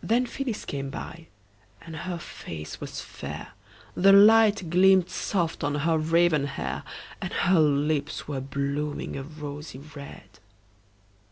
Then 0.00 0.26
Phyllis 0.26 0.64
came 0.64 0.90
by, 0.90 1.26
and 1.82 1.96
her 1.96 2.18
face 2.18 2.80
was 2.80 3.00
fair, 3.00 3.48
The 3.96 4.12
light 4.12 4.70
gleamed 4.70 5.10
soft 5.10 5.64
on 5.64 5.74
her 5.74 5.98
raven 5.98 6.44
hair; 6.46 6.84
And 7.20 7.32
her 7.32 7.58
lips 7.58 8.28
were 8.28 8.40
blooming 8.40 9.16
a 9.16 9.24
rosy 9.24 9.78
red. 9.96 10.38